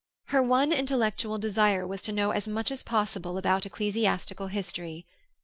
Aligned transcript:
Her 0.29 0.41
one 0.41 0.71
intellectual 0.71 1.37
desire 1.37 1.85
was 1.85 2.01
to 2.01 2.11
know 2.11 2.31
as 2.31 2.47
much 2.47 2.71
as 2.71 2.81
possible 2.81 3.37
about 3.37 3.67
ecclesiastical 3.67 4.47
history. 4.47 5.05